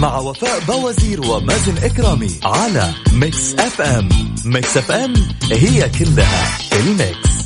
[0.00, 4.08] مع وفاء باوزير ومازن إكرامي على Mix FM Mix
[4.44, 5.14] FM it's all
[5.52, 7.36] in the mix.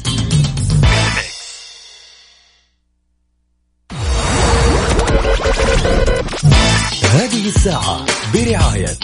[7.02, 8.96] هذه الساعة برعاية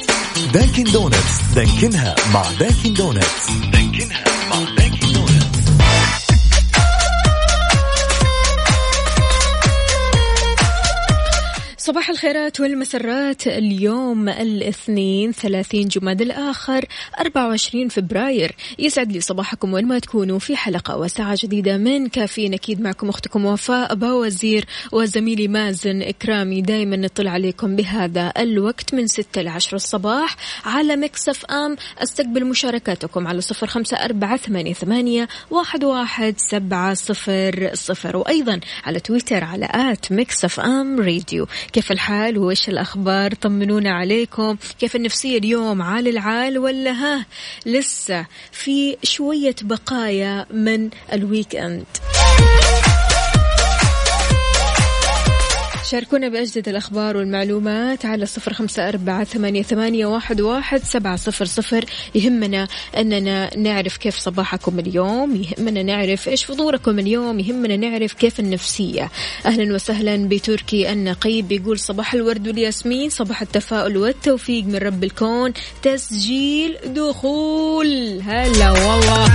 [0.52, 5.35] Dunkin' Donuts Dunkin ها مع Dunkin' Donuts Dunkin ها مع Dunkin' Donuts
[11.87, 13.46] صباح الخيرات والمسرات.
[13.46, 16.84] اليوم الاثنين 30 جماد الآخر
[17.20, 18.56] 24 فبراير.
[18.79, 22.54] يسعد لي صباحكم وين ما تكونوا في حلقة وساعة جديدة من كافيين.
[22.54, 26.60] أكيد معكم أختكم وفاء باوزير وزميلي مازن إكرامي.
[26.60, 31.76] دايما نطلع عليكم بهذا الوقت من 6 ل 10 الصباح على Mix FM.
[31.98, 38.16] أستقبل مشاركاتكم على صفر خمسة أربعة ثمانية, ثمانية واحد, واحد سبعة صفر صفر.
[38.16, 41.46] وأيضا على تويتر على at Mix FM Radio.
[41.77, 44.57] كيف الحال وإيش الأخبار؟ طمنونا عليكم.
[44.79, 47.27] كيف النفسية اليوم؟ عال العال ولا ها؟
[47.66, 51.85] لسه في شوية بقايا من الويك أند
[55.90, 61.84] شاركونا بأجدد الأخبار والمعلومات على صفر خمسة أربعة ثمانية, ثمانية واحد, واحد سبعة صفر صفر.
[62.15, 69.10] يهمنا أننا نعرف كيف صباحكم اليوم يهمنا نعرف إيش فطوركم اليوم يهمنا نعرف كيف النفسية.
[69.47, 76.76] أهلا وسهلا بتركي النقيب بيقول صباح الورد والياسمين صباح التفاؤل والتوفيق من رب الكون تسجيل
[76.86, 78.20] دخول.
[78.26, 79.28] هلا والله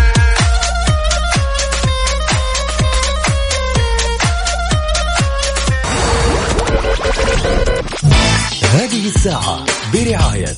[9.16, 10.58] الساعة برعاية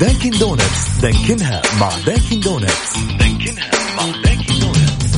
[0.00, 5.16] Dunkin' Donuts Dunkin ها مع Dunkin' Donuts Dunkin ها مع Dunkin' Donuts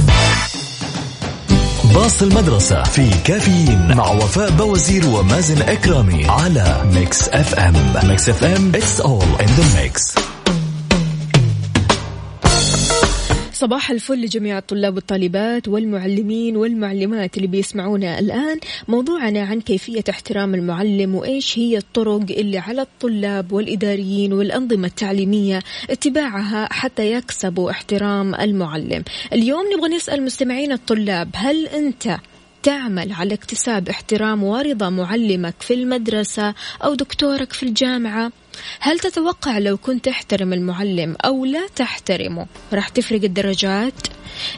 [1.95, 9.01] باص المدرسة في كافيين مع وفاء باوزير ومازن إكرامي على Mix FM Mix FM it's
[9.01, 10.26] all in the mix.
[13.57, 18.61] صباح الفل لجميع الطلاب والطالبات والمعلمين والمعلمات اللي بيسمعونا الآن.
[18.89, 26.69] موضوعنا عن كيفية احترام المعلم وإيش هي الطرق اللي على الطلاب والإداريين والأنظمة التعليمية اتباعها
[26.73, 29.05] حتى يكسبوا احترام المعلم.
[29.33, 32.17] اليوم نبغى نسأل مستمعين الطلاب هل أنت
[32.63, 38.33] تعمل على اكتساب احترام ورضا معلمك في المدرسة أو دكتورك في الجامعة؟
[38.81, 43.95] هل تتوقع لو كنت تحترم المعلم أو لا تحترمه راح تفرق الدرجات؟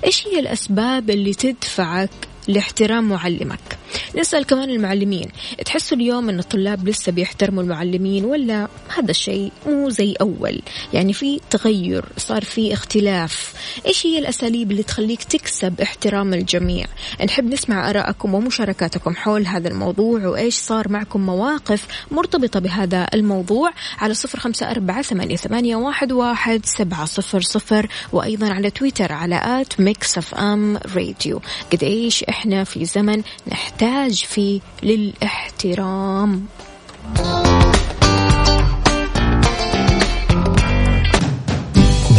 [0.05, 2.11] إيش هي الأسباب اللي تدفعك
[2.49, 3.79] لاحترام معلمك
[4.17, 5.29] نسأل كمان المعلمين
[5.65, 10.63] تحسوا اليوم أن الطلاب لسه بيحترموا المعلمين ولا هذا الشيء مو زي أول؟
[10.93, 13.53] يعني في تغير صار في اختلاف.
[13.87, 16.87] إيش هي الأساليب اللي تخليك تكسب احترام الجميع؟
[17.25, 24.15] نحب نسمع آراءكم ومشاركاتكم حول هذا الموضوع وإيش صار معكم مواقف مرتبطة بهذا الموضوع على
[24.15, 30.77] صفر خمسة أربعة ثمانية, واحد, سبعة صفر صفر وأيضا على تويتر على at Mix FM
[30.97, 31.41] Radio.
[31.73, 33.78] قد إيش إحنا في زمن نحتاج
[34.25, 36.47] فيه للاحترام.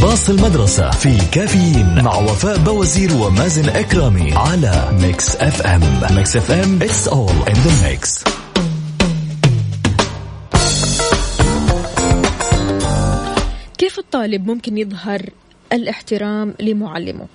[0.02, 5.82] باص المدرسة في كافيين مع وفاء باوزير ومازن إكرامي على Mix FM.
[6.16, 8.24] Mix FM it's all in the mix.
[13.78, 15.22] كيف الطالب ممكن يظهر
[15.74, 17.28] الاحترام لمعلمه؟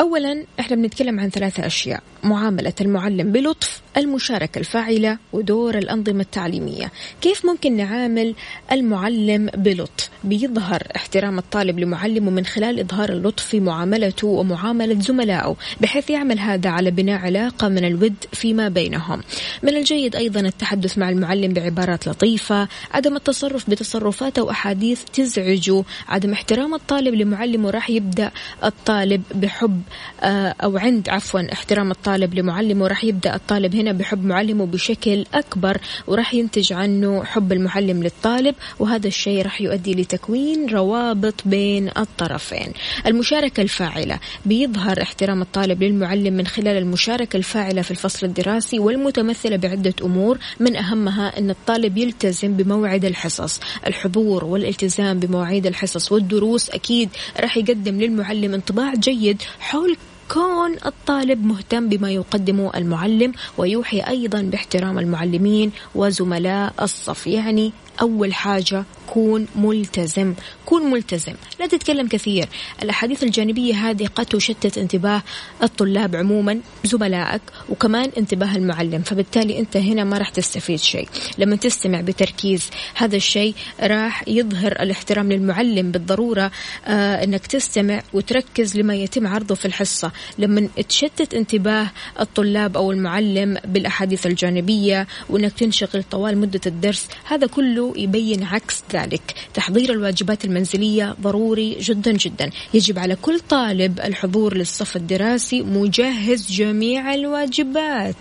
[0.00, 2.02] اولا إحنا بنتكلم عن ثلاثة أشياء.
[2.24, 6.92] معاملة المعلم بلطف المشاركة الفاعلة ودور الأنظمة التعليمية.
[7.20, 8.34] كيف ممكن نعامل
[8.72, 16.10] المعلم بلطف؟ بيظهر احترام الطالب لمعلمه من خلال إظهار اللطف في معاملته ومعاملة زملائه بحيث
[16.10, 19.20] يعمل هذا على بناء علاقة من الود فيما بينهم.
[19.62, 25.84] من الجيد أيضا التحدث مع المعلم بعبارات لطيفة عدم التصرف بتصرفات أو أحاديث تزعجه.
[26.08, 28.30] عدم احترام الطالب لمعلمه راح يبدأ
[28.64, 29.82] الطالب بحب
[30.22, 35.24] آه، أو عند عفوا احترام الطالب لمعلمه راح يبدأ الطالب هنا هنا بحب معلمه بشكل
[35.34, 42.72] أكبر وراح ينتج عنه حب المعلم للطالب وهذا الشيء راح يؤدي لتكوين روابط بين الطرفين.
[43.06, 49.94] المشاركة الفاعلة بيظهر احترام الطالب للمعلم من خلال المشاركة الفاعلة في الفصل الدراسي والمتمثلة بعدة
[50.02, 53.60] أمور من أهمها أن الطالب يلتزم بموعد الحصص.
[53.86, 57.08] الحضور والالتزام بمواعيد الحصص والدروس أكيد
[57.40, 59.96] راح يقدم للمعلم انطباع جيد حول
[60.32, 67.26] كون الطالب مهتم بما يقدمه المعلم ويوحي أيضا باحترام المعلمين وزملاء الصف.
[67.26, 70.34] يعني أول حاجة كون ملتزم
[70.66, 71.32] كون ملتزم.
[71.60, 72.48] لا تتكلم كثير.
[72.82, 75.22] الأحاديث الجانبية هذه قد تشتت انتباه
[75.62, 79.02] الطلاب عموما زملائك وكمان انتباه المعلم.
[79.02, 81.08] فبالتالي أنت هنا ما راح تستفيد شيء.
[81.38, 86.50] لما تستمع بتركيز هذا الشيء راح يظهر الاحترام للمعلم بالضرورة
[86.86, 90.12] آه أنك تستمع وتركز لما يتم عرضه في الحصة.
[90.38, 91.90] لما تشتت انتباه
[92.20, 99.34] الطلاب أو المعلم بالأحاديث الجانبية وأنك تنشغل طوال مدة الدرس هذا كله يبين عكس ذلك.
[99.54, 102.50] تحضير الواجبات المنزلية ضروري جدا جدا.
[102.74, 108.16] يجب على كل طالب الحضور للصف الدراسي مجهز جميع الواجبات.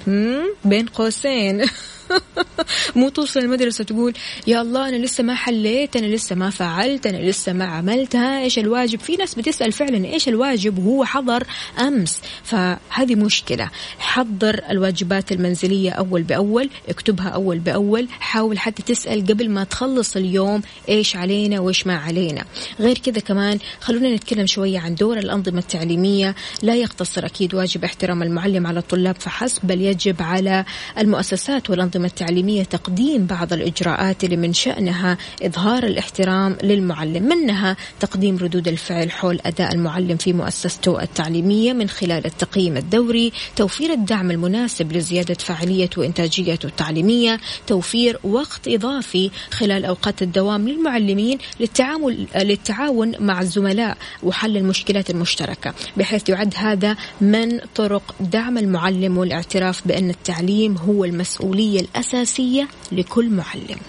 [0.65, 1.65] بين قوسين.
[2.95, 4.13] مو توصل المدرسة تقول
[4.47, 8.59] يا الله أنا لسه ما حليت أنا لسه ما فعلت أنا لسه ما عملتها إيش
[8.59, 11.43] الواجب؟ في ناس بتسأل فعلا إيش الواجب؟ وهو حضر
[11.79, 12.21] أمس.
[12.43, 13.69] فهذه مشكلة.
[13.99, 20.61] حضر الواجبات المنزلية أول بأول اكتبها أول بأول حاول حتى تسأل قبل ما تخلص اليوم
[20.89, 22.45] إيش علينا وإيش ما علينا.
[22.79, 26.35] غير كذا كمان خلونا نتكلم شوية عن دور الأنظمة التعليمية.
[26.61, 30.65] لا يقتصر أكيد واجب احترام المعلم على الطلاب فحسب بل يجب على
[30.97, 38.37] المؤسسات والأنظمة الأنظمة التعليمية تقديم بعض الإجراءات اللي من شأنها إظهار الاحترام للمعلم منها تقديم
[38.37, 44.91] ردود الفعل حول أداء المعلم في مؤسسته التعليمية من خلال التقييم الدوري توفير الدعم المناسب
[44.91, 53.97] لزيادة فاعلية وإنتاجيته التعليمية توفير وقت إضافي خلال أوقات الدوام للمعلمين للتعامل للتعاون مع الزملاء
[54.23, 61.84] وحل المشكلات المشتركة بحيث يعد هذا من طرق دعم المعلم والاعتراف بأن التعليم هو المسؤولية
[61.85, 63.79] الأساسية لكل معلم.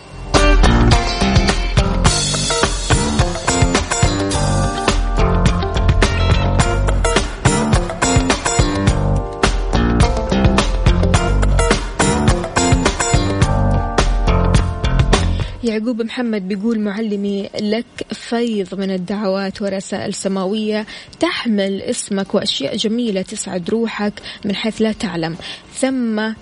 [15.64, 20.86] يعقوب محمد بيقول معلمي لك فيض من الدعوات ورسائل سماوية
[21.20, 24.12] تحمل اسمك وأشياء جميلة تسعد روحك
[24.44, 25.36] من حيث لا تعلم.
[25.74, 26.32] ثم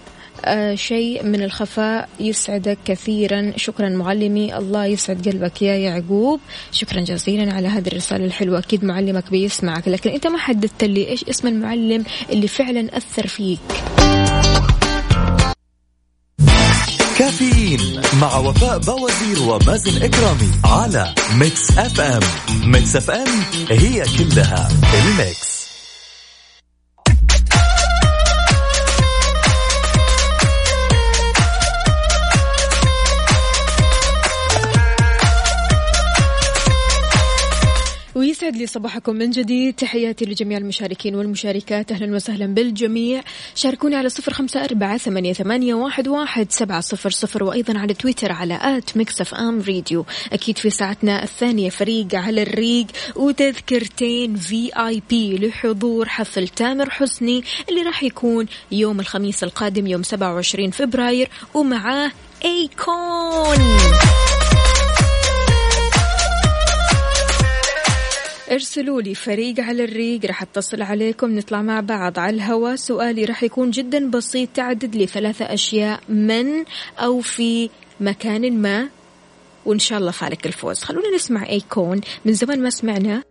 [0.75, 3.53] شيء من الخفاء يسعدك كثيرا.
[3.57, 4.57] شكرا معلمي.
[4.57, 6.41] الله يسعد قلبك يا يعقوب.
[6.73, 8.59] شكرا جزيلا على هذه الرسالة الحلوة.
[8.59, 9.89] أكيد معلمك بيسمعك.
[9.89, 13.59] لكن أنت ما حددت لي إيش اسم المعلم اللي فعلا أثر فيك.
[17.19, 22.23] كافيين مع وفاء باوزير ومازن إكرامي على Mix FM Mix
[22.65, 23.29] FM it's all
[23.71, 25.44] in the mix.
[38.55, 39.75] ويسعد لي صباحكم من جديد.
[39.75, 41.93] تحياتي لجميع المشاركين والمشاركات.
[41.93, 43.23] أهلا وسهلا بالجميع.
[43.55, 48.33] شاركوني على صفر خمسة أربعة ثمانية, ثمانية واحد, واحد سبعة صفر صفر وأيضا على تويتر
[48.33, 52.87] على at Mix FM Radio أكيد في ساعتنا الثانية فريق على الريق.
[53.17, 61.29] وتذكرتين VIP لحضور حفل تامر حسني اللي راح يكون يوم الخميس القادم يوم 27 فبراير.
[61.55, 62.11] ومعاه
[62.45, 63.59] Akon.
[68.51, 73.43] ارسلوا لي فريق على الريق راح اتصل عليكم نطلع مع بعض على الهواء سؤالي راح
[73.43, 76.65] يكون جدا بسيط تعدد لي ثلاثة أشياء من
[76.99, 77.71] أو في
[78.01, 78.89] مكان ما؟
[79.67, 80.79] وإن شاء الله فالك الفوز.
[80.79, 83.23] خلونا نسمع أيكون من زمان ما سمعنا.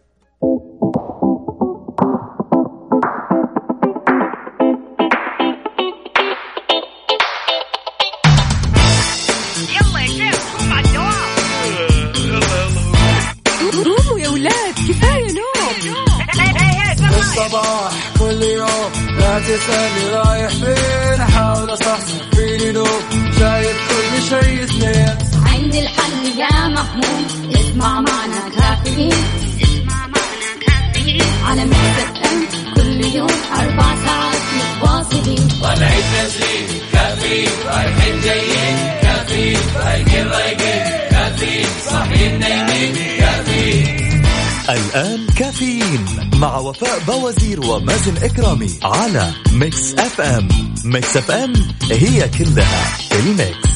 [44.70, 46.06] الآن كافيين
[46.36, 50.48] مع وفاء بوازير ومازن إكرامي على Mix FM.
[50.86, 51.54] Mix FM
[51.92, 53.74] هي كلها ال mix.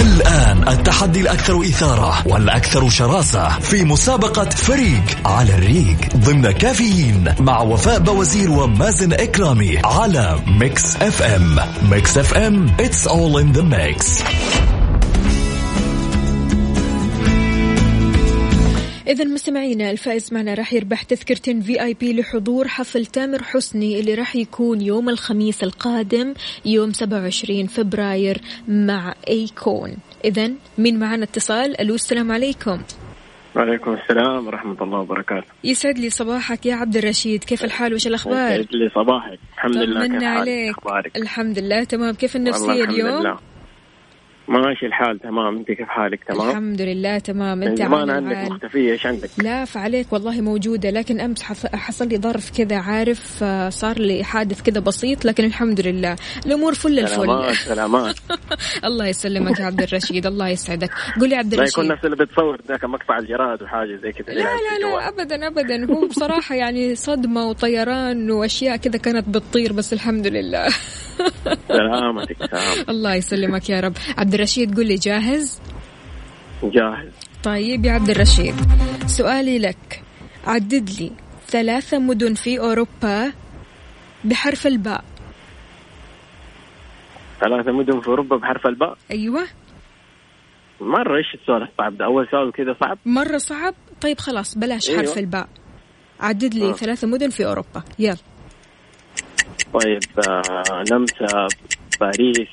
[0.00, 7.98] الآن التحدي الأكثر إثارة والأكثر شراسة في مسابقة فريق على الريق ضمن كافيين مع وفاء
[7.98, 11.56] بوازير ومازن إكرامي على Mix FM.
[11.90, 14.24] Mix FM It's all in the mix.
[19.14, 24.14] إذا مستمعينا الفائز معنا راح يربح تذكرتين في آي بي لحضور حفل تامر حسني اللي
[24.14, 29.96] راح يكون يوم الخميس القادم يوم 27 فبراير مع أيكون.
[30.24, 32.82] إذا مين معنا اتصال ألو السلام عليكم.
[33.56, 35.46] وعليكم السلام ورحمة الله وبركاته.
[35.64, 39.38] يسعد لي صباحك يا عبد الرشيد كيف الحال؟ وش الأخبار؟ يسعد لي صباحك.
[39.54, 40.78] الحمد لله كيف حالك؟ عليك.
[40.78, 42.14] أخبارك؟ الحمد لله تمام.
[42.14, 43.53] كيف النفسية اليوم؟ لله.
[44.48, 45.56] ماشي الحال تمام.
[45.56, 47.62] انت كيف حالك؟ تمام؟ الحمد لله تمام.
[47.62, 48.50] انت زمان عندك.
[48.52, 53.68] مختفية إيش عندك؟ لا فعليك والله موجودة لكن حص- حصل لي ظرف كذا عارف آه،
[53.68, 56.16] صار لي حادث كذا بسيط لكن الحمد لله.
[56.46, 57.14] الأمور فل الفل.
[57.16, 58.14] سلامات سلامات.
[58.88, 60.90] الله يسلمك يا عبد الرشيد الله يسعدك.
[61.20, 61.92] قول لي عبد لا يكون الرشيد.
[61.92, 65.94] نفس اللي بتصور ذاك مقطع الجراد وحاجة زي كذا لا لا لا ابدا ابدا.
[65.94, 70.68] هو بصراحة يعني صدمة وطيران وأشياء كذا كانت بتطير بس الحمد لله.
[71.68, 73.92] سلامتك سلام الله يسلمك يا رب.
[74.18, 75.60] عبد الرشيد قل لي جاهز؟
[76.62, 77.12] جاهز.
[77.44, 78.54] طيب يا عبد الرشيد
[79.06, 80.02] سؤالي لك.
[80.46, 81.12] عدد لي
[81.46, 83.32] ثلاثة مدن في أوروبا
[84.24, 85.04] بحرف الباء.
[87.40, 89.44] ثلاثة مدن في أوروبا بحرف الباء؟ أيوة.
[90.80, 95.00] مرة إيش السؤال الصعب ده؟ أول سؤال كذا صعب؟ مرة صعب؟ طيب خلاص بلاش أيوة.
[95.00, 95.48] حرف الباء.
[96.20, 96.72] عدد لي آه.
[96.72, 97.82] ثلاثة مدن في أوروبا.
[97.98, 98.16] يلا.
[99.74, 101.46] طيب آه نمسا
[102.00, 102.48] باريس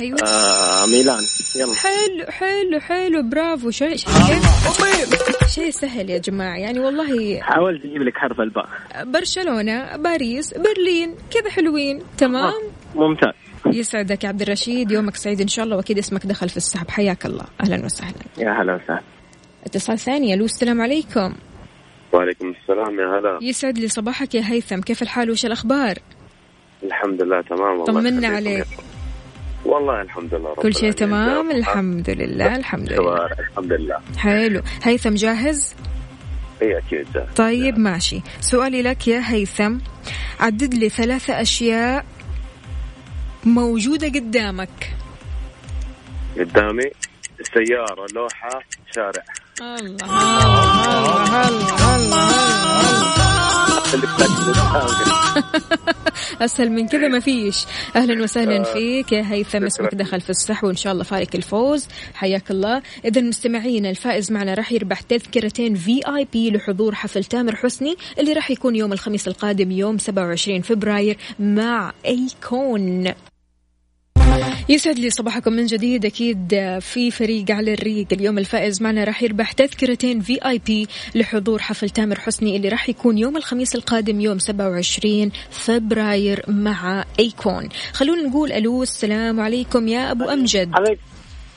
[0.00, 0.18] أيوة.
[0.22, 1.22] آه ميلان.
[1.56, 1.74] يلا.
[1.74, 3.22] حلو حلو حلو.
[3.22, 3.70] برافو.
[3.70, 4.08] شيء شيء
[5.48, 6.56] شيء سهل يا جماعة.
[6.56, 8.68] يعني والله حاولت أجيب لك حرف الباء.
[9.04, 12.02] برشلونة باريس برلين كذا حلوين.
[12.18, 13.32] تمام؟ آه، ممتاز.
[13.66, 14.90] يسعدك يا عبد الرشيد.
[14.90, 16.90] يومك سعيد إن شاء الله وأكيد اسمك دخل في السحب.
[16.90, 17.44] حياك الله.
[17.60, 18.14] أهلا وسهلا.
[18.38, 19.02] يا هلا وسهلا.
[19.66, 20.34] اتصال ثاني.
[20.34, 21.34] ألو السلام عليكم.
[22.12, 23.38] وعليكم السلام يا هلا.
[23.42, 24.80] يسعد لي صباحك يا هيثم.
[24.80, 25.98] كيف الحال؟ وش الأخبار؟
[26.82, 27.84] الحمد لله تمام والله.
[27.84, 28.66] طمنا عليك.
[29.68, 30.92] والله الحمد لله رب كل شيء.
[30.92, 31.50] تمام.
[31.50, 33.26] الحمد لله الحمد لله.
[33.26, 33.98] الحمد لله.
[34.18, 34.62] حلو.
[34.82, 35.74] هيثم جاهز؟
[36.62, 37.28] هي أكيد جاهز.
[37.36, 38.20] طيب ماشي.
[38.40, 39.78] سؤالي لك يا هيثم.
[40.40, 42.04] عدد لي ثلاثة أشياء
[43.44, 44.96] موجودة قدامك.
[46.38, 46.90] قدامي
[47.40, 48.60] السيارة لوحة
[48.94, 49.24] شارع.
[49.60, 50.04] الله.
[50.04, 52.28] الله الله الله
[54.02, 54.48] بتاكل.
[56.40, 57.66] أسهل من كذا ما فيش.
[57.96, 59.64] أهلا وسهلا فيك يا هيثم.
[59.64, 59.94] اسمك.
[59.94, 61.86] دخل في السحب وإن شاء الله فارق الفوز.
[62.14, 62.82] حياك الله.
[63.04, 68.32] اذا مستمعينا الفائز معنا راح يربح تذكرتين في اي بي لحضور حفل تامر حسني اللي
[68.32, 73.12] راح يكون يوم الخميس القادم يوم 27 فبراير مع أيكون.
[74.70, 76.06] يسعد لي صباحكم من جديد.
[76.06, 76.48] أكيد
[76.80, 78.06] في فريق على الريق.
[78.12, 82.88] اليوم الفائز معنا راح يربح تذكرتين في اي بي لحضور حفل تامر حسني اللي راح
[82.88, 87.68] يكون يوم الخميس القادم يوم 27 فبراير مع أيكون.
[87.92, 90.70] خلونا نقول ألو السلام عليكم يا أبو أمجد.
[90.74, 90.98] عليك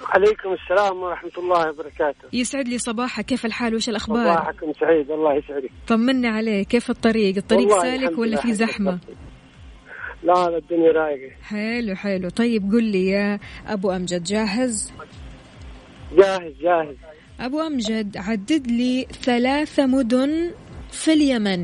[0.10, 2.28] عليكم السلام ورحمة الله وبركاته.
[2.34, 3.26] يسعد لي صباحك.
[3.26, 5.72] كيف الحال؟ وش الأخبار؟ صباحكم سعيد الله يسعدك.
[5.88, 9.31] طمنا عليه كيف الطريق؟ الطريق سالك ولا في زحمة؟ الضبط.
[10.24, 11.32] لا لا الدنيا رايقة.
[11.44, 12.30] حلو حلو.
[12.30, 14.92] طيب قل لي يا أبو أمجد جاهز؟
[16.18, 16.96] جاهز جاهز.
[17.40, 20.52] أبو أمجد عدد لي ثلاثة مدن
[20.92, 21.62] في اليمن.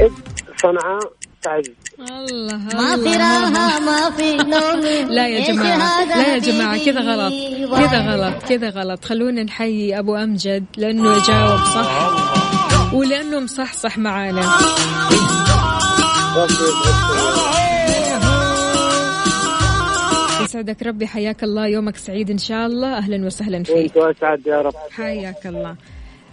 [0.00, 0.12] إد
[0.62, 1.70] صنعاء تعز.
[1.98, 5.08] الله ما في راحة ما في نوم.
[5.16, 7.32] لا يا جماعة هذا لا يا جماعة كذا غلط؟
[7.78, 9.04] كذا غلط كذا غلط.
[9.04, 12.94] خلونا نحيي أبو أمجد لأنه يجاوب صح.
[12.94, 14.42] ولأنه مصحصح معانا.
[20.42, 21.66] يسعدك ربي حياك الله.
[21.66, 22.96] يومك سعيد إن شاء الله.
[22.96, 23.96] أهلا وسهلا فيك.
[23.96, 24.74] وأنت أسعد يا رب.
[24.90, 25.76] حياك الله.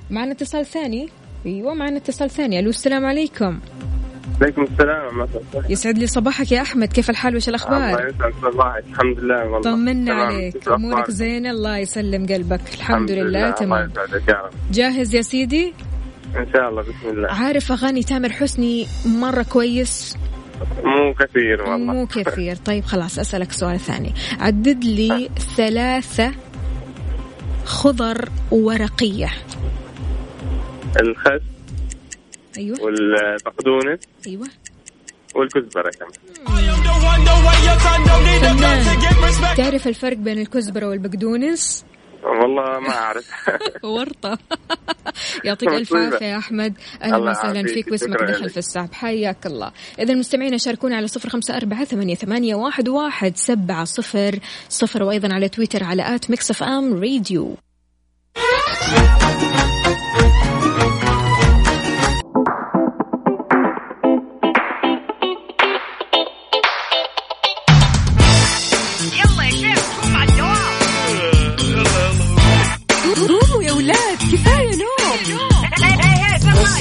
[0.09, 1.09] معنا اتصال ثاني؟
[1.45, 2.59] أيوه معنا اتصال ثاني.
[2.59, 3.59] ألو السلام عليكم.
[4.41, 5.27] عليكم السلام الله
[5.69, 6.93] يسعد لي صباحك يا أحمد.
[6.93, 9.61] كيف الحال؟ وش الله الاخبار يسعد صباحك الحمد لله والله.
[9.61, 10.13] طمنا.
[10.13, 10.67] عليك.
[10.67, 11.51] أمورك؟ زينة.
[11.51, 12.61] الله يسلم قلبك.
[12.73, 13.23] الحمد لله.
[13.23, 13.91] الله تمام.
[13.91, 14.29] يسعدك.
[14.29, 14.51] يا رب.
[14.71, 15.73] جاهز يا سيدي؟
[16.37, 17.27] إن شاء الله بسم الله.
[17.31, 20.17] عارف أغاني تامر حسني مرة كويس؟
[20.83, 21.77] مو كثير والله.
[21.93, 22.55] مو كثير.
[22.55, 24.13] طيب خلاص أسألك سؤال ثاني.
[24.39, 26.31] عدد لي ثلاثة
[27.65, 29.29] خضر ورقية.
[31.01, 31.41] الخس
[32.57, 32.77] أيوه.
[32.81, 34.47] والبقدونس أيوه.
[35.35, 36.11] والكزبرة كمان.
[39.57, 41.85] تعرف الفرق بين الكزبرة والبقدونس؟
[42.25, 43.25] والله ما أعرف.
[43.83, 44.37] ورطة.
[45.45, 46.05] يعطيك مصيبة.
[46.13, 46.73] عافية يا أحمد.
[47.01, 47.63] أهلا الله وسهلا.
[47.67, 48.49] فيك واسمك دخل.
[48.49, 48.93] في السحب.
[48.93, 49.71] حياك الله.
[49.99, 54.39] إذا المستمعين شاركونا على صفر خمسة أربعة ثمانية, ثمانية واحد, واحد سبعة صفر.
[54.69, 57.57] صفر وأيضا على تويتر على at Mix FM Radio.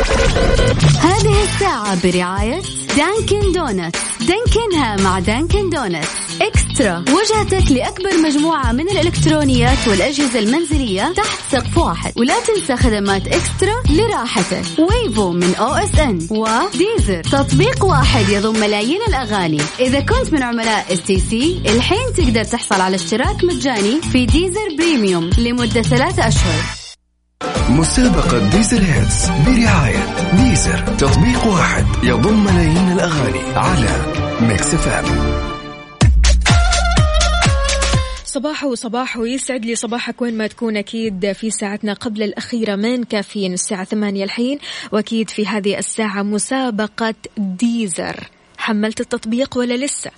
[0.00, 2.62] هذه الساعة برعاية
[2.96, 3.98] Dunkin' Donuts.
[4.20, 6.08] دانكنها مع Dunkin' Donuts.
[6.42, 6.98] eXtra.
[6.98, 12.12] وجهتك لأكبر مجموعة من الإلكترونيات والأجهزة المنزلية تحت سقف واحد.
[12.16, 14.62] ولا تنسى خدمات eXtra لراحتك.
[14.78, 16.28] Wavo من OSN.
[16.30, 17.22] و Deezer.
[17.22, 19.60] تطبيق واحد يضم ملايين الأغاني.
[19.80, 25.82] إذا كنت من عملاء STC الحين تقدر تحصل على اشتراك مجاني في Deezer Premium لمدة
[25.82, 26.79] ثلاثة أشهر.
[27.70, 30.78] مسابقة Deezer Hits برعاية Deezer.
[30.78, 35.50] تطبيق واحد يضم ملايين الأغاني على Mix FM.
[38.24, 40.76] صباح وصباح ويسعد لي صباحك وين ما تكون.
[40.76, 44.58] أكيد في ساعتنا قبل الأخيرة من كافيين الساعة ثمانية الحين
[44.92, 48.30] وأكيد في هذه الساعة مسابقة Deezer.
[48.58, 50.10] حملت التطبيق ولا لسه؟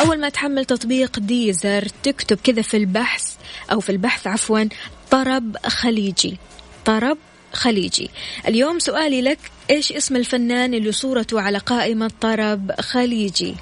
[0.00, 3.34] أول ما تحمل تطبيق Deezer تكتب كذا في البحث
[3.72, 4.64] أو في البحث عفوا
[5.10, 6.38] طرب خليجي.
[6.84, 7.18] طرب
[7.52, 8.10] خليجي.
[8.48, 9.38] اليوم سؤالي لك
[9.70, 13.54] إيش اسم الفنان اللي صورته على قائمة طرب خليجي؟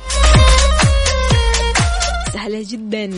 [2.33, 3.11] سهلة جدا.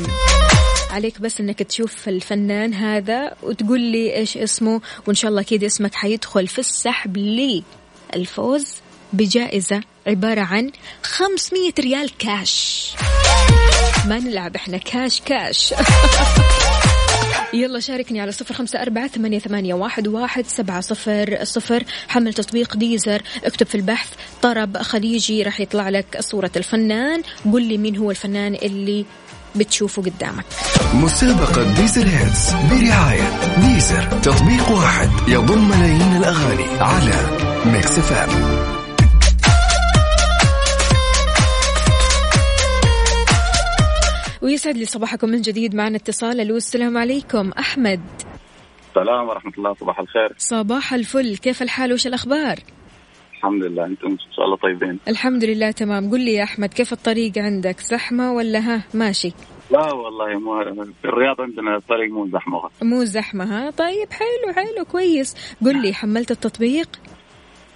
[0.90, 5.94] عليك بس إنك تشوف الفنان هذا وتقول لي إيش اسمه وإن شاء الله كده اسمك
[5.94, 7.62] حيدخل في السحب لي.
[8.14, 8.74] الفوز
[9.12, 10.70] بجائزة عبارة عن
[11.02, 12.92] 500 ريال كاش.
[14.06, 15.74] ما نلعب إحنا cash cash.
[17.52, 21.84] يلا شاركني على صفر خمسة أربعة ثمانية, ثمانية واحد, واحد سبعة صفر صفر.
[22.08, 23.22] حمل تطبيق Deezer.
[23.44, 24.08] اكتب في البحث.
[24.42, 27.22] طرب خليجي راح يطلع لك صورة الفنان.
[27.52, 29.04] قل لي مين هو الفنان اللي
[29.56, 30.44] بتشوفه قدامك.
[30.94, 34.02] مسابقة Deezer Hits برعاية Deezer.
[34.22, 37.14] تطبيق واحد يضم ملايين الأغاني على
[37.66, 38.77] Mix F
[44.48, 46.40] ويسعد لي صباحكم من جديد معنا اتصال.
[46.40, 47.50] ألو السلام عليكم.
[47.52, 48.00] أحمد.
[48.88, 49.74] السلام ورحمة الله.
[49.74, 50.34] صباح الخير.
[50.38, 51.36] صباح الفل.
[51.36, 52.58] كيف الحال؟ وش الأخبار؟
[53.34, 53.86] الحمد لله.
[53.86, 54.98] أنتم إن شاء الله طيبين.
[55.08, 56.10] الحمد لله تمام.
[56.10, 59.32] قل لي يا أحمد كيف الطريق عندك؟ زحمة ولا ها؟ ماشي.
[59.70, 64.84] لا والله مو في الرياض عندنا الطريق مو زحمة مو زحمة ها؟ طيب حلو حلو
[64.84, 65.36] كويس.
[65.64, 66.88] قل لي حملت التطبيق؟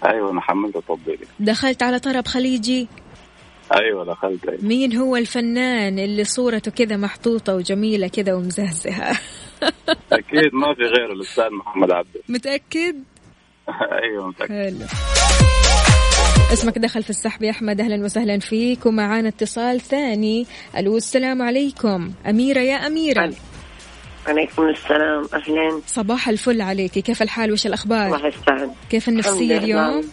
[0.05, 1.19] أيوه أنا حملت التطبيق.
[1.41, 2.89] دخلت على طرب خليجي؟
[3.81, 4.65] أيوه دخلت أيوة.
[4.65, 9.11] مين هو الفنان اللي صورته كذا محطوطة وجميلة كذا ومزهزهة؟
[10.13, 12.97] أكيد ما في غيره الأستاذ محمد عبده متأكد؟
[14.03, 14.53] أيوه متأكد.
[14.53, 14.87] حلو.
[16.53, 17.81] اسمك دخل في السحب يا أحمد.
[17.81, 18.87] أهلا وسهلا فيك.
[18.87, 20.47] ومعانا اتصال ثاني.
[20.79, 22.13] ألو السلام عليكم.
[22.29, 23.33] أميرة يا أميرة.
[24.27, 25.25] عليكم السلام.
[25.35, 27.03] أهلين صباح الفل عليكي.
[27.03, 29.59] كيف الحال؟ وش الأخبار؟ الله يسعد كيف لله.
[29.59, 30.05] اليوم؟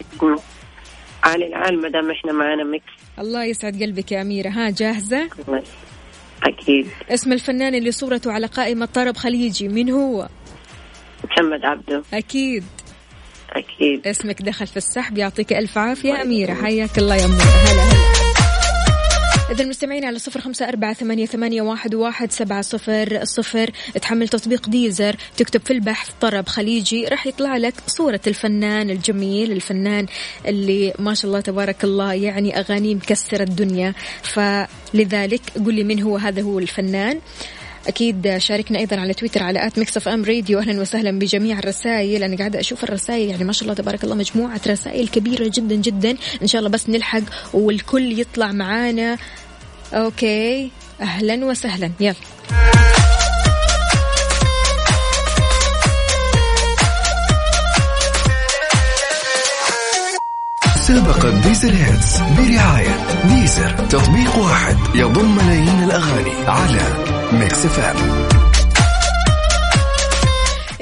[1.23, 2.86] عالي العال ما دام إحنا معانا Mix.
[3.19, 4.49] الله يسعد قلبك يا أميرة.
[4.49, 5.29] ها جاهزة؟
[6.43, 6.88] أكيد.
[7.10, 10.29] اسم الفنان اللي صورته على قائمة طرب خليجي مين هو؟
[11.23, 12.03] محمد عبده.
[12.13, 12.63] أكيد.
[13.49, 14.08] أكيد.
[14.08, 16.53] اسمك دخل في السحب يعطيك ألف عافية أميرة.
[16.53, 17.41] حياك الله يا أميرة.
[17.41, 18.09] هلا هلا.
[19.51, 23.71] إذا المستمعين على صفر خمسة أربعة ثمانية, ثمانية واحد, واحد سبعة صفر صفر.
[24.01, 25.15] تحمل تطبيق Deezer.
[25.38, 27.05] تكتب في البحث طرب خليجي.
[27.05, 30.05] راح يطلع لك صورة الفنان الجميل الفنان
[30.45, 33.93] اللي ما شاء الله تبارك الله يعني أغانيه مكسرة الدنيا.
[34.21, 37.19] فلذلك قل لي من هو؟ هذا هو الفنان.
[37.88, 40.60] أكيد شاركنا أيضا على تويتر على at Mix FM Radio.
[40.60, 42.24] أهلا وسهلا بجميع الرسائل.
[42.24, 43.30] أنا قاعدة أشوف الرسائل.
[43.30, 46.18] يعني ما شاء الله تبارك الله مجموعة رسائل كبيرة جدا جدا.
[46.42, 49.18] إن شاء الله بس نلحق والكل يطلع معانا.
[49.93, 50.71] okay.
[51.02, 51.92] أهلا وسهلا.
[52.00, 52.15] يلا.
[60.89, 62.95] مسابقة Deezer Hits برعاية
[63.28, 66.82] Deezer تطبيق واحد يضم ملايين الأغاني على
[67.39, 67.95] Mix FM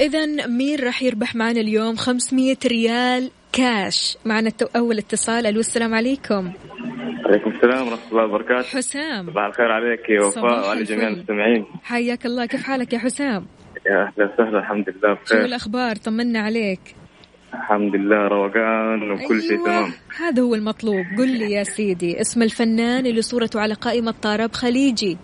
[0.00, 5.46] إذا مين راح يربح معنا اليوم 500 ريال كاش؟ معنا أول اتصال.
[5.46, 6.52] ألو السلام عليكم.
[7.26, 8.68] عليكم السلام ورحمة الله وبركاته.
[8.68, 9.26] حسام.
[9.30, 11.66] صباح الخير عليك يا وفاء وعلى جميع المستمعين.
[11.82, 12.46] حياك الله.
[12.46, 13.46] كيف حالك يا حسام؟
[13.86, 15.40] يا أهلا وسهلا الحمد لله بخير.
[15.40, 16.80] شو الأخبار؟ طمنا عليك.
[17.54, 19.48] الحمد لله روقان وكل أيوة.
[19.48, 19.92] شيء تمام.
[20.18, 21.06] هذا هو المطلوب.
[21.18, 25.18] قل لي يا سيدي اسم الفنان اللي صورته على قائمة طرب خليجي.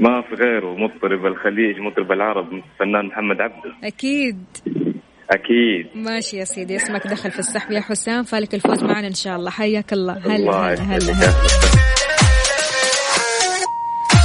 [0.00, 4.44] ما في غيره مطرب الخليج مطرب العرب الفنان محمد عبده أكيد.
[5.30, 5.86] أكيد.
[5.94, 9.50] ماشي يا سيدي اسمك دخل في السحب يا حسام فالك الفوز معنا إن شاء الله.
[9.50, 10.12] حياك الله.
[10.12, 11.12] هلا هلا هلا.
[11.12, 11.32] هلا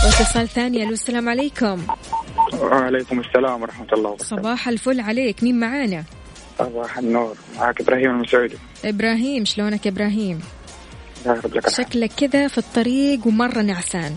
[0.06, 1.82] واتصال ثاني ألو السلام عليكم.
[2.62, 4.36] وعليكم السلام ورحمة الله وبركاته.
[4.36, 6.04] صباح الفل عليك مين معانا؟
[6.60, 7.36] صباح النور.
[7.60, 8.58] معك إبراهيم المسعودي.
[8.86, 10.40] إبراهيم شلونك إبراهيم؟
[11.26, 14.16] لك شكلك كذا في الطريق ومرة نعسان.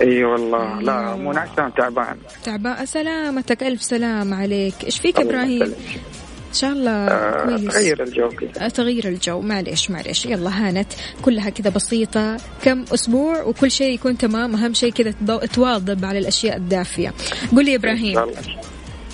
[0.00, 0.80] إي والله.
[0.80, 2.16] لا مو نعسان تعبان.
[2.44, 2.86] تعبان.
[2.86, 3.62] سلامتك.
[3.62, 4.74] ألف سلام عليك.
[4.84, 7.64] إيش فيك إبراهيم؟ إن شاء الله آه كويس.
[7.64, 8.68] تغير الجو كذا.
[8.68, 9.40] تغيير الجو.
[9.40, 10.26] معليش معليش.
[10.26, 10.92] يلا هانت.
[11.22, 12.36] كلها كذا بسيطة.
[12.62, 14.54] كم أسبوع وكل شيء يكون تمام.
[14.54, 15.10] أهم شيء كذا
[15.52, 17.14] تواظب على الأشياء الدافية.
[17.56, 18.20] قل لي إبراهيم.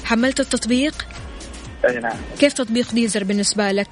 [0.05, 1.07] حملت التطبيق؟
[1.89, 2.17] أي نعم.
[2.39, 3.89] كيف تطبيق Deezer بالنسبة لك؟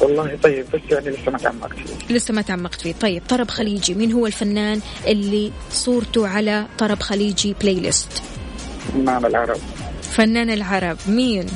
[0.00, 2.14] والله طيب بس يعني لسه ما تعمقت فيه.
[2.14, 2.92] لسه ما تعمقت فيه.
[2.92, 8.22] طيب طرب خليجي مين هو الفنان اللي صورته على طرب خليجي playlist
[8.92, 9.58] فنان العرب.
[10.02, 11.46] فنان العرب مين؟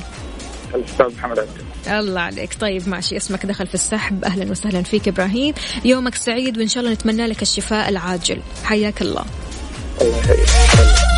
[0.74, 1.48] الأستاذ محمد عبده.
[1.87, 2.55] الله عليك.
[2.61, 4.24] طيب ماشي اسمك دخل في السحب.
[4.24, 5.55] أهلا وسهلا فيك إبراهيم.
[5.85, 8.40] يومك سعيد وإن شاء الله نتمنى لك الشفاء العاجل.
[8.64, 9.24] حياك الله.
[10.00, 11.12] الله يحييك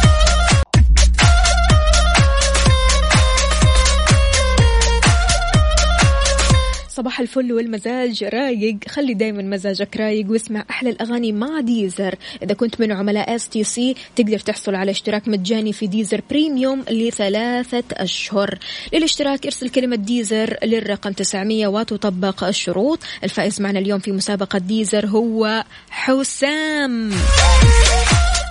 [7.05, 8.77] صباح الفل والمزاج رايق.
[8.89, 12.15] خلي دايما مزاجك رايق واسمع أحلى الأغاني مع Deezer.
[12.43, 18.59] إذا كنت من عملاء STC تقدر تحصل على اشتراك مجاني في Deezer Premium لثلاثة أشهر.
[18.93, 22.99] للاشتراك ارسل كلمة Deezer للرقم 900 وتطبق الشروط.
[23.25, 27.11] الفائز معنا اليوم في مسابقة ديزر هو حسام.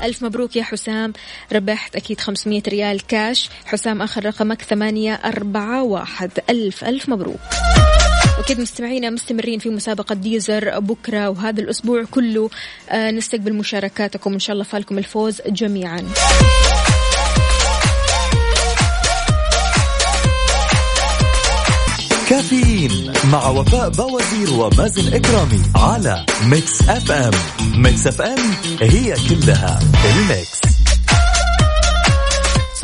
[0.03, 1.13] ألف مبروك يا حسام.
[1.53, 6.31] ربحت أكيد 500 ريال كاش حسام آخر رقمك ثمانية أربعة واحد.
[6.49, 7.39] ألف ألف مبروك.
[8.39, 12.50] وكذا مستمعينا مستمرين في مسابقة ديزر بكرة وهذا الأسبوع كله
[12.89, 14.34] آه، نستقبل مشاركاتكم.
[14.34, 16.04] إن شاء الله فالكم الفوز جميعا.
[22.30, 27.32] كافيين مع وفاء بوازير ومازن إكرامي على Mix FM.
[27.75, 28.39] Mix FM
[28.82, 29.80] هي كلها
[30.15, 30.72] ال mix.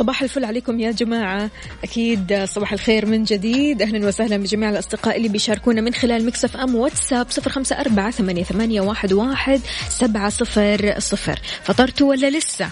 [0.00, 1.50] صباح الفل عليكم يا جماعة.
[1.84, 3.82] أكيد صباح الخير من جديد.
[3.82, 8.80] أهلا وسهلا بجميع الأصدقاء اللي بيشاركونا من خلال Mix FM واتساب صفر خمسة أربعة ثمانية,
[8.80, 11.40] واحد سبعة صفر صفر.
[11.62, 12.70] فطرتوا ولا لسه؟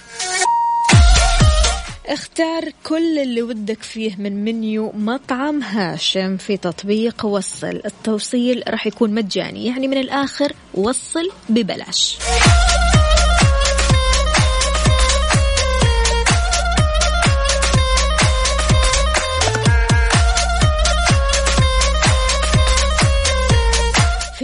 [2.07, 7.81] اختار كل اللي ودك فيه من منيو مطعم هاشم في تطبيق وصل.
[7.85, 9.67] التوصيل راح يكون مجاني.
[9.67, 12.19] يعني من الآخر وصل ببلاش.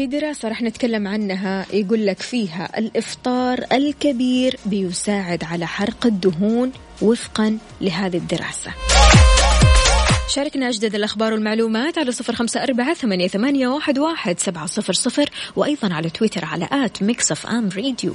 [0.04, 1.66] في دراسة رح نتكلم عنها.
[1.72, 8.70] يقول لك فيها الإفطار الكبير بيساعد على حرق الدهون وفقا لهذه الدراسة.
[10.34, 15.30] شاركنا أجدد الأخبار والمعلومات على صفر خمسة أربعة ثمانية, ثمانية واحد, واحد سبعة صفر صفر
[15.56, 18.14] وأيضا على تويتر على at Mix FM Radio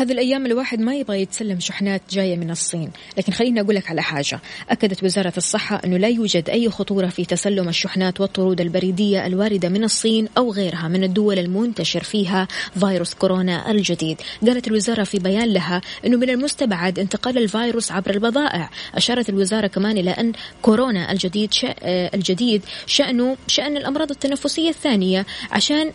[0.00, 2.90] هذه الأيام الواحد ما يبغى يتسلم شحنات جاية من الصين.
[3.18, 4.40] لكن خليني أقول لك على حاجة.
[4.70, 9.84] أكدت وزارة الصحة أنه لا يوجد أي خطورة في تسلم الشحنات والطرود البريدية الواردة من
[9.84, 12.48] الصين أو غيرها من الدول المنتشر فيها
[12.80, 14.20] فيروس كورونا الجديد.
[14.46, 18.70] قالت الوزارة في بيان لها أنه من المستبعد انتقال الفيروس عبر البضائع.
[18.94, 20.32] أشارت الوزارة كمان إلى أن
[20.62, 21.74] كورونا الجديد شأ...
[22.14, 25.92] الجديد شأنه شأن الأمراض التنفسية الثانية عشان آه،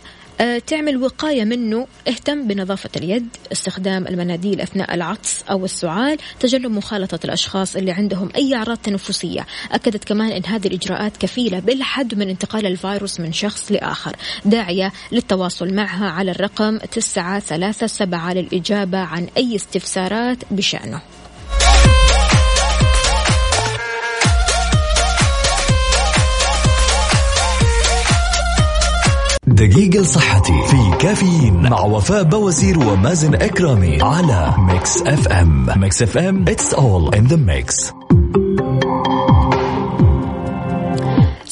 [0.67, 7.75] تعمل وقاية منه اهتم بنظافة اليد استخدام المناديل أثناء العطس أو السعال تجنب مخالطة الأشخاص
[7.75, 9.45] اللي عندهم أي أعراض تنفسية.
[9.71, 14.15] أكدت كمان أن هذه الإجراءات كفيلة بالحد من انتقال الفيروس من شخص لآخر.
[14.45, 21.01] داعية للتواصل معها على الرقم 937 للإجابة عن أي استفسارات بشأنه.
[29.55, 35.67] دقيقة لصحتي في كافيين مع وفاء بوازير ومازن إكرامي على Mix FM.
[35.75, 37.93] Mix FM it's all in the mix.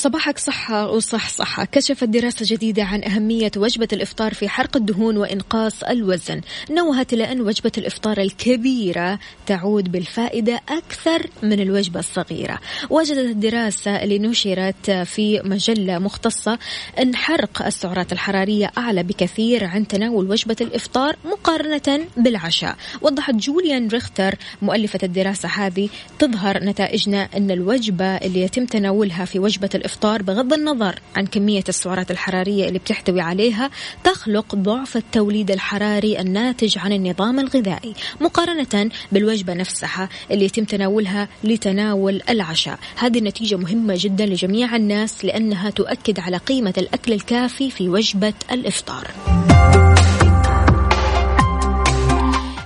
[0.04, 1.66] صباحك صحة وصح صحة.
[1.66, 6.42] كشفت دراسة جديدة عن أهمية وجبة الإفطار في حرق الدهون وإنقاص الوزن.
[6.72, 12.60] نوهت إلى أن وجبة الإفطار الكبيرة تعود بالفائدة أكثر من الوجبة الصغيرة.
[12.90, 16.60] وجدت الدراسة اللي نشرت في مجلة مختصة
[17.02, 22.76] أن حرق السعرات الحرارية أعلى بكثير عن تناول وجبة الإفطار مقارنة بالعشاء.
[23.02, 25.90] وضحت جوليان ريختر مؤلفة الدراسة هذه
[26.20, 31.64] تظهر نتائجنا أن الوجبة اللي يتم تناولها في وجبة الإفطار الإفطار بغض النظر عن كمية
[31.70, 33.70] السعرات الحرارية اللي بتحتوي عليها
[34.04, 42.22] تخلق ضعف التوليد الحراري الناتج عن النظام الغذائي مقارنة بالوجبة نفسها اللي يتم تناولها لتناول
[42.30, 42.80] العشاء.
[42.96, 49.12] هذه النتيجة مهمة جدا لجميع الناس لأنها تؤكد على قيمة الأكل الكافي في وجبة الإفطار.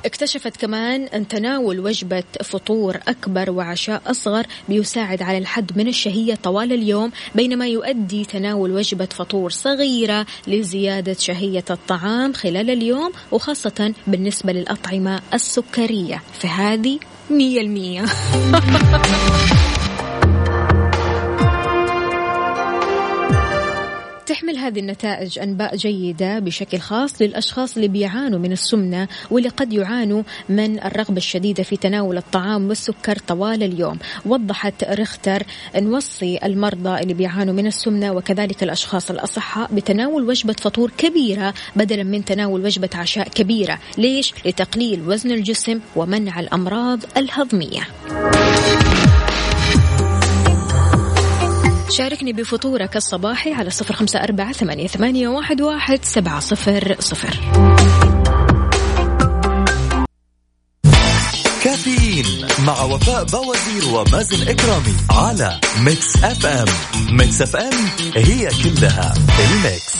[0.08, 6.74] اكتشفت كمان أن تناول وجبة فطور أكبر وعشاء أصغر بيساعد على الحد من الشهية طوال
[6.74, 15.22] اليوم بينما يؤدي تناول وجبة فطور صغيرة لزيادة شهية الطعام خلال اليوم وخاصة بالنسبة للأطعمة
[15.34, 16.22] السكرية.
[16.39, 18.06] فهذه مية المية
[24.28, 30.24] تحمل هذه النتائج أنباء جيدة بشكل خاص للأشخاص اللي بيعانوا من السمنة واللي قد يعانوا
[30.50, 34.00] من الرغبة الشديدة في تناول الطعام والسكر طوال اليوم.
[34.26, 35.44] وضحت رختر
[35.76, 42.26] نوصي المرضى اللي بيعانوا من السمنة وكذلك الأشخاص الأصحاء بتناول وجبة فطور كبيرة بدلا من
[42.26, 43.80] تناول وجبة عشاء كبيرة.
[43.98, 47.82] ليش؟ لتقليل وزن الجسم ومنع الأمراض الهضمية.
[51.97, 57.39] شاركني بفطورك الصباحي على صفر خمسة أربعة ثمانية, واحد سبعة صفر صفر.
[61.63, 62.25] كافيين
[62.65, 66.45] مع وفاء بوازير ومازن إكرامي على Mix FM.
[66.45, 66.65] Mix
[67.12, 67.73] FM it's all
[68.15, 69.95] in the mix.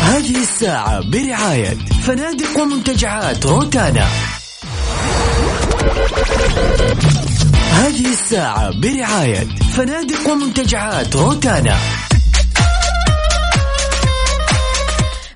[0.00, 4.06] هذه الساعة برعاية فنادق ومنتجعات روتانا.
[7.76, 9.44] هذه الساعة برعاية
[9.76, 11.76] فنادق ومنتجعات روتانا.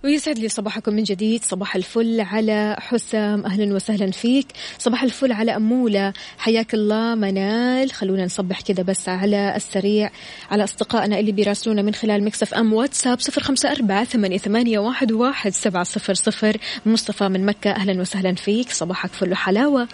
[0.05, 1.44] ويسعد لي صباحكم من جديد.
[1.44, 3.46] صباح الفل على حسام.
[3.46, 4.46] أهلا وسهلا فيك.
[4.79, 6.12] صباح الفل على أمولة.
[6.38, 7.92] حياك الله منال.
[7.92, 10.11] خلونا نصبح كذا بس على السريع.
[10.50, 15.12] على أصدقائنا اللي بيراسلونا من خلال مكسف أم واتساب صفر خمسة أربعة ثمانية, ثمانية واحد,
[15.12, 16.57] واحد سبعة صفر صفر.
[16.87, 18.72] مصطفى من مكة أهلا وسهلا فيك.
[18.72, 19.88] صباحك فل وحلاوة.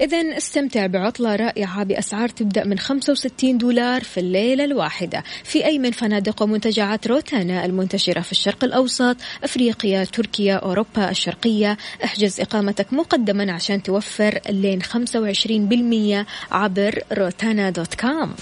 [0.00, 5.24] إذا استمتع بعطلة رائعة بأسعار تبدأ من 65 دولار في الليلة الواحدة.
[5.44, 12.40] في أي من فنادق ومنتجعات روتانا المنتشرة في الشرق الأوسط أفريقيا تركيا أوروبا الشرقية احجز
[12.40, 18.34] إقامتك مقدما عشان توفر لين 25% عبر روتانا dot com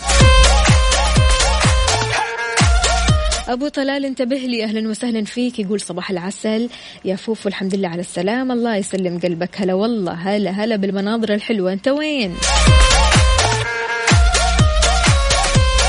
[3.49, 4.65] أبو طلال انتبه لي.
[4.65, 5.59] أهلا وسهلا فيك.
[5.59, 6.69] يقول صباح العسل.
[7.05, 9.61] يا فوفو الحمد لله على السلامة الله يسلم قلبك.
[9.61, 10.13] هلا والله.
[10.13, 11.73] هلا هلا بالمناظر الحلوة.
[11.73, 12.35] أنت وين؟